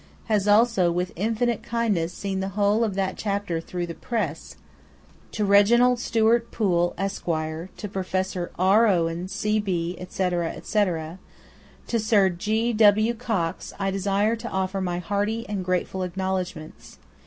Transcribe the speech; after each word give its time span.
has 0.25 0.47
also, 0.47 0.91
with 0.91 1.13
infinite 1.15 1.61
kindness, 1.61 2.11
seen 2.11 2.39
the 2.39 2.49
whole 2.57 2.83
of 2.83 2.95
that 2.95 3.15
chapter 3.19 3.61
through 3.61 3.85
the 3.85 3.93
press; 3.93 4.55
to 5.31 5.45
Reginald 5.45 5.99
Stuart 5.99 6.49
Poole, 6.49 6.95
Esq.; 6.97 7.23
to 7.25 7.87
Professor 7.87 8.49
R. 8.57 8.87
Owen, 8.87 9.27
C.B., 9.27 9.97
etc. 9.99 10.53
etc.; 10.53 11.19
to 11.85 11.99
Sir 11.99 12.29
G. 12.29 12.73
W. 12.73 13.13
Cox, 13.13 13.73
I 13.77 13.91
desire 13.91 14.35
to 14.37 14.49
offer 14.49 14.81
my 14.81 14.97
hearty 14.97 15.47
and 15.47 15.63
grateful 15.63 16.01
acknowledgments. 16.01 16.97